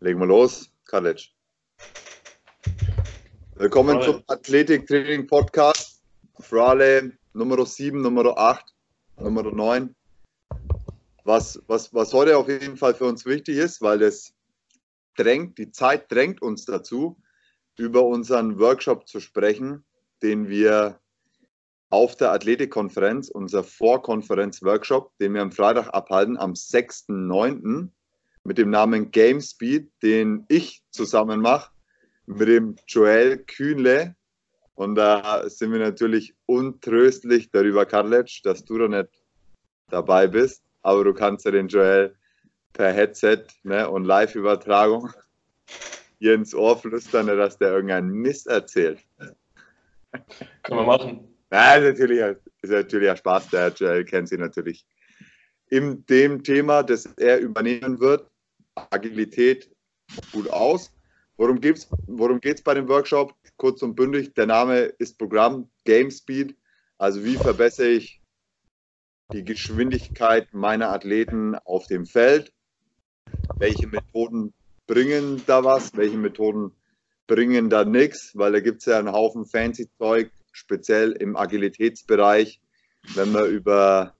[0.00, 1.30] Legen wir los, Kalic.
[3.54, 6.02] Willkommen zum Athletik-Training Podcast.
[6.38, 8.74] Frale Nummer 7, Nummer 8,
[9.18, 9.96] Nummer 9.
[11.24, 14.34] Was, was, was heute auf jeden Fall für uns wichtig ist, weil das
[15.16, 17.16] drängt, die Zeit drängt uns dazu,
[17.78, 19.82] über unseren Workshop zu sprechen,
[20.22, 21.00] den wir
[21.88, 27.88] auf der Athletikkonferenz, unser Vorkonferenz-Workshop, den wir am Freitag abhalten, am 6.9.
[28.46, 31.70] mit dem Namen Game Speed, den ich zusammen mache
[32.26, 34.14] mit dem Joel Kühnle.
[34.74, 39.10] Und da sind wir natürlich untröstlich darüber, Karletsch, dass du da nicht
[39.88, 40.62] dabei bist.
[40.82, 42.14] Aber du kannst ja den Joel
[42.72, 45.10] per Headset ne, und Live-Übertragung
[46.18, 49.00] hier ins Ohr flüstern, dass der irgendeinen Mist erzählt.
[50.62, 51.28] Können wir machen.
[51.50, 54.86] Ja, ist natürlich, ist natürlich ein Spaß, der Joel kennt sie natürlich.
[55.68, 58.30] In dem Thema, das er übernehmen wird,
[58.90, 59.70] Agilität
[60.32, 60.92] gut aus.
[61.36, 63.34] Worum geht es worum bei dem Workshop?
[63.56, 66.56] Kurz und bündig, der Name ist Programm Game Speed.
[66.98, 68.22] Also wie verbessere ich
[69.32, 72.52] die Geschwindigkeit meiner Athleten auf dem Feld?
[73.58, 74.54] Welche Methoden
[74.86, 75.94] bringen da was?
[75.96, 76.72] Welche Methoden
[77.26, 78.32] bringen da nichts?
[78.34, 82.60] Weil da gibt es ja einen Haufen fancy Zeug, speziell im Agilitätsbereich,
[83.14, 84.14] wenn man über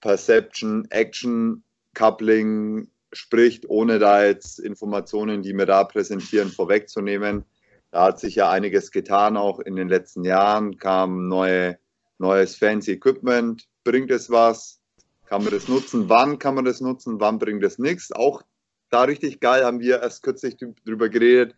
[0.00, 1.64] Perception, Action,
[1.94, 7.44] Coupling spricht, ohne da jetzt Informationen, die wir da präsentieren, vorwegzunehmen.
[7.90, 11.78] Da hat sich ja einiges getan, auch in den letzten Jahren kam neue,
[12.18, 13.68] neues fancy Equipment.
[13.84, 14.80] Bringt es was?
[15.26, 16.08] Kann man das nutzen?
[16.08, 17.20] Wann kann man das nutzen?
[17.20, 18.12] Wann bringt es nichts?
[18.12, 18.42] Auch
[18.90, 21.54] da richtig geil haben wir erst kürzlich drüber geredet,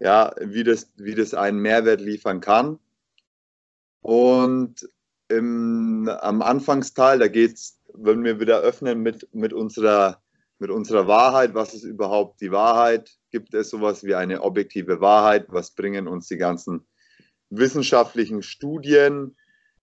[0.00, 2.78] ja, wie das, wie das einen Mehrwert liefern kann.
[4.00, 4.88] Und
[5.28, 10.21] im, am Anfangsteil, da geht's, wenn wir wieder öffnen mit, mit, unserer,
[10.62, 13.18] mit unserer Wahrheit, was ist überhaupt die Wahrheit?
[13.30, 15.46] Gibt es sowas wie eine objektive Wahrheit?
[15.48, 16.86] Was bringen uns die ganzen
[17.50, 19.36] wissenschaftlichen Studien?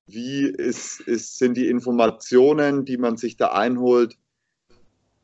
[0.08, 4.16] Wie ist, ist, sind die Informationen, die man sich da einholt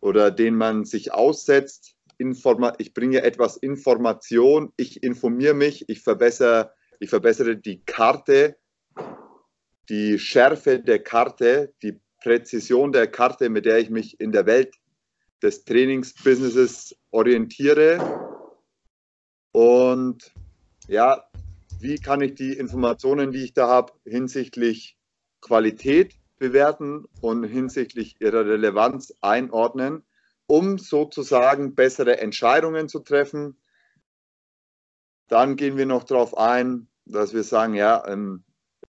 [0.02, 1.96] oder denen man sich aussetzt?
[2.18, 8.58] Informa ich bringe etwas Information, ich informiere mich, ich verbessere, ich verbessere die Karte
[9.90, 14.76] die Schärfe der Karte, die Präzision der Karte, mit der ich mich in der Welt
[15.46, 18.00] des Trainingsbusinesses orientiere.
[19.52, 20.34] Und
[20.88, 21.24] ja,
[21.80, 24.98] wie kann ich die Informationen, die ich da habe, hinsichtlich
[25.42, 30.04] Qualität bewerten und hinsichtlich ihrer Relevanz einordnen,
[30.48, 33.62] um sozusagen bessere Entscheidungen zu treffen.
[35.28, 38.44] Dann gehen wir noch darauf ein, dass wir sagen, ja, ähm,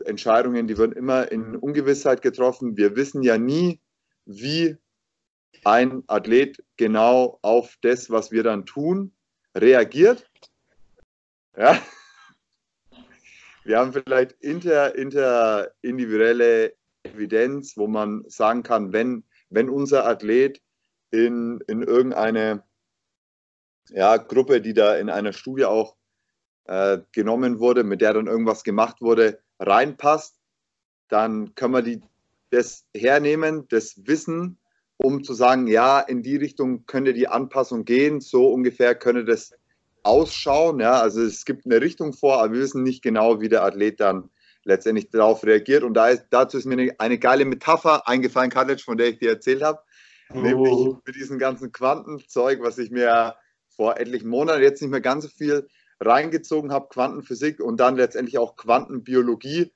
[0.06, 2.78] Entscheidungen, die werden immer in Ungewissheit getroffen.
[2.78, 3.82] Wir wissen ja nie,
[4.26, 4.78] wie
[5.64, 9.14] ein Athlet genau auf das, was wir dann tun,
[9.56, 10.30] reagiert.
[11.56, 11.82] Ja.
[13.64, 20.62] Wir haben vielleicht inter, inter individuelle Evidenz, wo man sagen kann, wenn, wenn unser Athlet
[21.12, 22.64] in, in irgendeine
[23.90, 25.98] ja, Gruppe, die da in einer Studie auch
[26.66, 30.40] äh, genommen wurde, mit der dann irgendwas gemacht wurde, reinpasst,
[31.08, 32.02] dann können wir die,
[32.50, 34.58] das hernehmen, das Wissen,
[34.98, 39.54] um zu sagen, ja, in die Richtung könnte die Anpassung gehen, so ungefähr könnte das
[40.04, 40.80] ausschauen.
[40.80, 44.00] Ja, also es gibt eine Richtung vor, aber wir wissen nicht genau, wie der Athlet
[44.00, 44.30] dann
[44.64, 45.84] letztendlich darauf reagiert.
[45.84, 49.20] Und da ist, dazu ist mir eine, eine geile Metapher eingefallen, Karlic, von der ich
[49.20, 49.80] dir erzählt habe.
[50.34, 50.40] Oh.
[50.40, 53.36] Nämlich mit diesem ganzen Quantenzeug, was ich mir
[53.70, 55.68] vor etlichen Monaten jetzt nicht mehr ganz so viel
[56.00, 59.72] reingezogen habe, Quantenphysik und dann letztendlich auch Quantenbiologie,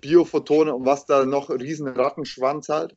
[0.00, 2.96] Biophotone und was da noch riesen Rattenschwanz halt.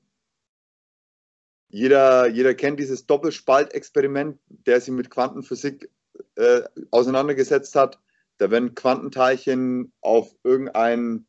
[1.70, 5.90] Jeder, jeder kennt dieses Doppelspaltexperiment, der sich mit Quantenphysik
[6.36, 6.62] äh,
[6.92, 8.00] auseinandergesetzt hat.
[8.38, 11.26] Da werden Quantenteilchen auf irgendeine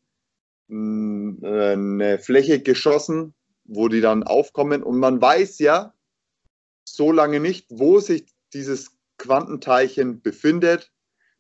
[0.69, 4.83] äh, Fläche geschossen, wo die dann aufkommen.
[4.83, 5.95] Und man weiß ja
[6.85, 10.93] so lange nicht, wo sich dieses Quantenteilchen befindet,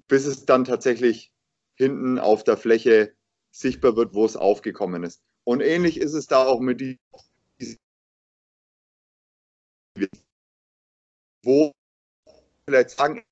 [0.08, 1.32] bis es dann tatsächlich
[1.74, 3.14] hinten auf der Fläche
[3.50, 5.22] sichtbar wird, wo es aufgekommen ist.
[5.44, 6.98] Und ähnlich ist es da auch mit diesem,
[11.42, 11.72] wo
[12.68, 13.24] vielleicht sagen,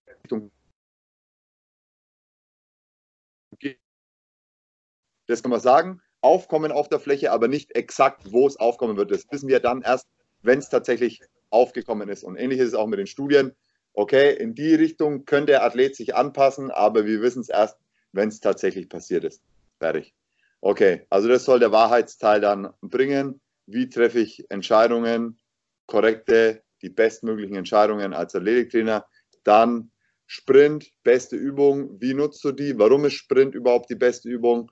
[5.27, 9.11] das kann man sagen, aufkommen auf der Fläche, aber nicht exakt, wo es aufkommen wird.
[9.11, 10.07] Das wissen wir dann erst,
[10.43, 11.21] wenn es tatsächlich
[11.51, 12.25] aufgekommen ist.
[12.25, 13.55] Und ähnlich ist es auch mit den Studien
[13.95, 17.79] okay, in die Richtung könnte der Athlet sich anpassen, aber wir wissen es erst,
[18.13, 19.43] wenn es tatsächlich passiert ist.
[19.79, 20.13] Fertig.
[20.61, 23.41] Okay, also das soll der Wahrheitsteil dann bringen.
[23.67, 25.39] Wie treffe ich Entscheidungen,
[25.87, 29.07] korrekte, die bestmöglichen Entscheidungen als Athletiktrainer?
[29.45, 29.91] Dann
[30.27, 32.01] Sprint, beste Übung.
[32.01, 32.79] Wie nutzt du die?
[32.79, 34.71] Warum ist Sprint überhaupt die beste Übung?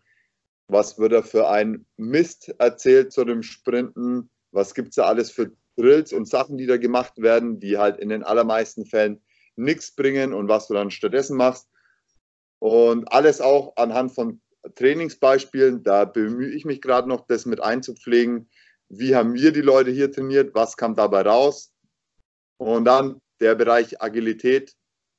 [0.69, 4.31] Was wird da für ein Mist erzählt zu dem Sprinten?
[4.51, 7.99] Was gibt es da alles für Drills und Sachen, die da gemacht werden, die halt
[7.99, 9.23] in den allermeisten Fällen
[9.57, 11.69] nichts bringen und was du dann stattdessen machst?
[12.59, 14.41] Und alles auch anhand von
[14.75, 15.83] Trainingsbeispielen.
[15.83, 18.49] Da bemühe ich mich gerade noch, das mit einzupflegen.
[18.95, 20.55] Wie haben wir die Leute hier trainiert?
[20.55, 21.73] Was kam dabei raus?
[22.59, 24.75] Und dann der Bereich Agilität,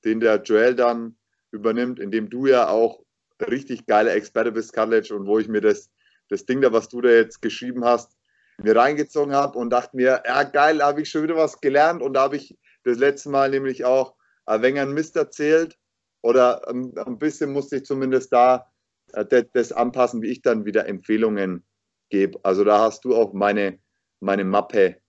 [0.05, 1.17] den der Joel dann
[1.49, 3.03] übernimmt, in dem du ja auch
[3.49, 5.89] richtig geiler Experte bist, Karlic, und wo ich mir das,
[6.29, 8.15] das Ding da, was du da jetzt geschrieben hast,
[8.61, 12.13] mir reingezogen habe und dachte mir, ja geil, habe ich schon wieder was gelernt und
[12.13, 14.13] da habe ich das letzte Mal nämlich auch
[14.45, 15.79] ein wenig einen Mist erzählt
[16.21, 18.71] oder ein, bisschen musste ich zumindest da
[19.13, 21.65] äh, das anpassen, wie ich dann wieder Empfehlungen
[22.13, 22.39] gebe.
[22.43, 23.79] Also da hast du auch meine,
[24.19, 25.01] meine Mappe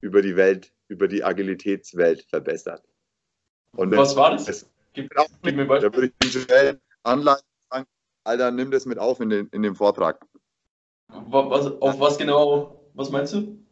[0.00, 2.82] über die Welt, über die Agilitätswelt verbessert.
[3.76, 4.68] Und Was war das?
[4.92, 5.90] gib, gib mir Beispiel.
[5.90, 7.86] Da würde ich Joel anleiten sagen,
[8.24, 10.26] Alter, nimm das mit auf in den, in den Vortrag.
[11.08, 13.64] Was, auf was genau, was meinst du?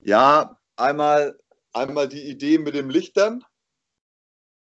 [0.00, 1.38] Ja, einmal,
[1.74, 3.44] einmal die Idee mit dem Lichtern.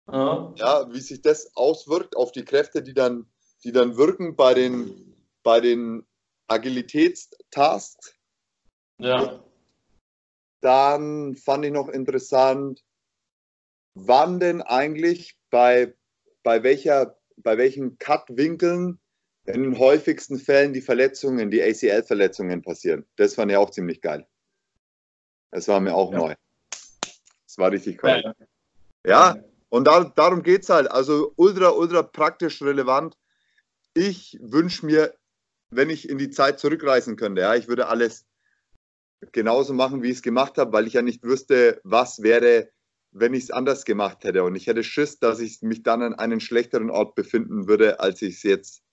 [0.07, 0.53] Aha.
[0.57, 3.25] Ja, wie sich das auswirkt auf die Kräfte, die dann,
[3.63, 6.05] die dann wirken bei den, bei den
[6.47, 8.15] Agilitätstasks.
[8.99, 9.43] Ja.
[10.61, 12.83] Dann fand ich noch interessant,
[13.93, 15.93] wann denn eigentlich bei,
[16.43, 18.99] bei, welcher, bei welchen Cut-Winkeln
[19.45, 23.05] in den häufigsten Fällen die Verletzungen, die ACL-Verletzungen passieren.
[23.15, 24.27] Das fand ich auch ziemlich geil.
[25.51, 26.17] Das war mir auch ja.
[26.17, 26.35] neu.
[26.69, 28.21] Das war richtig cool.
[29.05, 30.89] Ja, ja und da, darum geht es halt.
[30.91, 33.17] Also ultra, ultra praktisch relevant.
[33.93, 35.13] Ich wünsche mir,
[35.69, 38.25] wenn ich in die Zeit zurückreisen könnte, ja, ich würde alles
[39.31, 42.69] genauso machen, wie ich es gemacht habe, weil ich ja nicht wüsste, was wäre,
[43.11, 44.43] wenn ich es anders gemacht hätte.
[44.43, 48.21] Und ich hätte Schiss, dass ich mich dann an einem schlechteren Ort befinden würde, als
[48.21, 48.83] ich es jetzt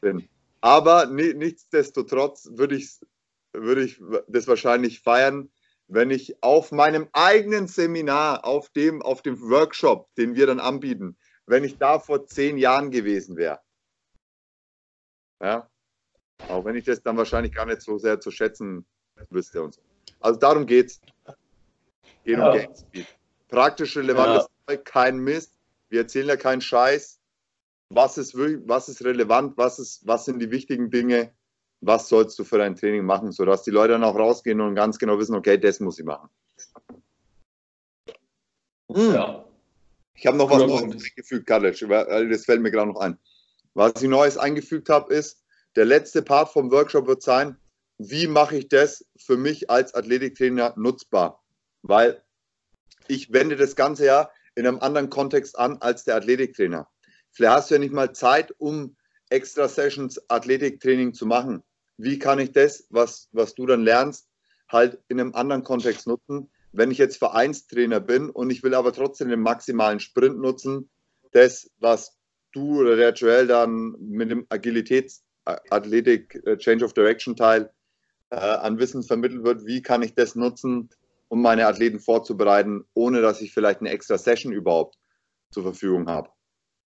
[0.00, 0.28] bin.
[0.60, 3.00] Aber nichtsdestotrotz würde ich,
[3.52, 5.50] würde ich das wahrscheinlich feiern,
[5.88, 11.16] wenn ich auf meinem eigenen Seminar, auf dem, auf dem Workshop, den wir dann anbieten,
[11.46, 13.60] wenn ich da vor zehn Jahren gewesen wäre.
[15.40, 15.70] Ja,
[16.48, 18.84] auch wenn ich das dann wahrscheinlich gar nicht so sehr zu schätzen
[19.30, 19.80] wüsste und so.
[20.20, 21.00] Also darum geht's.
[22.24, 22.50] Geht ja.
[22.50, 23.06] um Game Speed.
[23.48, 24.76] Praktisch relevantes ja.
[24.76, 25.52] kein Mist.
[25.88, 27.20] Wir erzählen ja keinen Scheiß.
[27.90, 29.56] Was ist, was ist relevant?
[29.56, 31.32] Was, ist, was sind die wichtigen Dinge?
[31.80, 34.98] Was sollst du für dein Training machen, sodass die Leute dann auch rausgehen und ganz
[34.98, 36.28] genau wissen, okay, das muss ich machen.
[38.92, 39.14] Hm.
[39.14, 39.44] Ja.
[40.14, 43.18] Ich habe noch was Neues eingefügt, Kalic, das fällt mir gerade noch ein.
[43.74, 45.44] Was ich Neues eingefügt habe, ist,
[45.76, 47.56] der letzte Part vom Workshop wird sein,
[47.98, 51.44] wie mache ich das für mich als Athletiktrainer nutzbar?
[51.82, 52.22] Weil
[53.08, 56.88] ich wende das Ganze ja in einem anderen Kontext an als der Athletiktrainer.
[57.30, 58.96] Vielleicht hast du ja nicht mal Zeit, um
[59.28, 61.62] extra Sessions Athletiktraining zu machen.
[61.98, 64.28] Wie kann ich das, was, was du dann lernst,
[64.68, 66.50] halt in einem anderen Kontext nutzen?
[66.72, 70.90] Wenn ich jetzt Vereinstrainer bin und ich will aber trotzdem den maximalen Sprint nutzen,
[71.32, 72.16] das, was
[72.52, 77.70] du oder der Joel dann mit dem Agilitäts Athletik äh, Change of Direction Teil
[78.30, 80.90] äh, an Wissen vermittelt wird, wie kann ich das nutzen,
[81.28, 84.98] um meine Athleten vorzubereiten, ohne dass ich vielleicht eine extra Session überhaupt
[85.50, 86.30] zur Verfügung habe.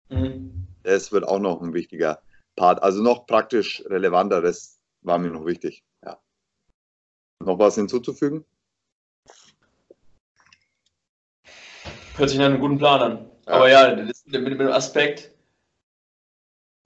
[0.08, 0.66] Mhm.
[0.82, 2.22] Das wird auch noch ein wichtiger
[2.54, 2.82] Part.
[2.82, 5.84] Also noch praktisch relevanter, das war mir noch wichtig.
[6.04, 6.18] Ja.
[7.40, 8.44] Noch was hinzuzufügen?
[12.16, 13.30] Hört sich nach einem guten Plan an.
[13.46, 13.52] Ja.
[13.52, 15.32] Aber ja, mit dem Aspekt,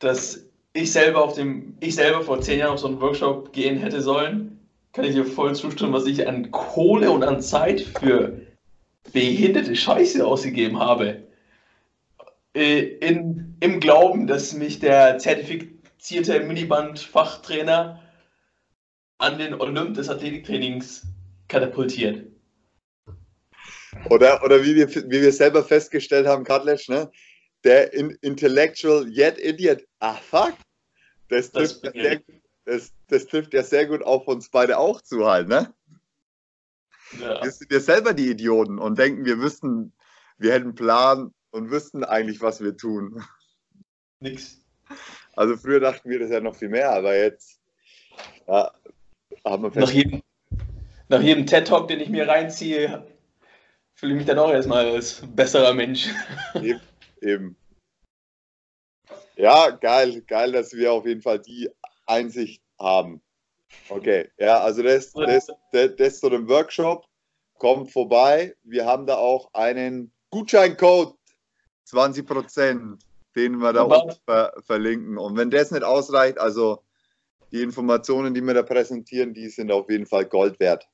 [0.01, 3.79] dass ich selber auf dem, ich selber vor zehn Jahren auf so einen Workshop gehen
[3.79, 4.61] hätte sollen,
[4.93, 8.41] kann ich dir voll zustimmen, was ich an Kohle und an Zeit für
[9.13, 11.23] behinderte Scheiße ausgegeben habe.
[12.55, 18.01] Äh, in, Im Glauben, dass mich der zertifizierte Miniband-Fachtrainer
[19.19, 21.07] an den Olymp des Athletiktrainings
[21.49, 22.27] katapultiert.
[24.09, 27.11] Oder, oder wie, wir, wie wir selber festgestellt haben, Katlesch, ne?
[27.65, 29.87] Der in, Intellectual Yet Idiot.
[29.99, 30.55] Ah, fuck.
[31.29, 32.21] Das trifft, das, ja sehr,
[32.65, 35.73] das, das trifft ja sehr gut auf uns beide auch zu halt, ne?
[37.21, 37.43] Ja.
[37.43, 39.93] Wir sind ja selber die Idioten und denken, wir wüssten,
[40.39, 43.23] wir hätten einen Plan und wüssten eigentlich, was wir tun.
[44.21, 44.61] Nix.
[45.35, 47.61] Also früher dachten wir das ja noch viel mehr, aber jetzt
[48.47, 48.73] ja,
[49.45, 50.23] haben wir nach jedem,
[51.09, 53.07] nach jedem TED-Talk, den ich mir reinziehe,
[53.95, 56.09] fühle ich mich dann auch erstmal als besserer Mensch.
[56.55, 56.81] Eben.
[57.21, 57.57] Eben.
[59.37, 61.71] Ja, geil, geil, dass wir auf jeden Fall die
[62.07, 63.23] Einsicht haben.
[63.89, 67.07] Okay, ja, also das, das, das, das zu dem Workshop.
[67.59, 68.57] Kommt vorbei.
[68.63, 71.15] Wir haben da auch einen Gutscheincode
[71.85, 73.03] 20 Prozent,
[73.37, 75.19] den wir da oben ver verlinken.
[75.19, 76.83] Und wenn das nicht ausreicht, also
[77.53, 80.89] die Informationen, die wir da präsentieren, die sind auf jeden Fall Gold wert.